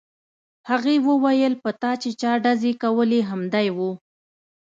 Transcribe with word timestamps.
هغې 0.69 0.95
وویل 1.07 1.53
په 1.63 1.69
تا 1.81 1.91
چې 2.01 2.09
چا 2.21 2.31
ډزې 2.43 2.73
کولې 2.83 3.19
همدی 3.29 3.67
و 3.75 3.79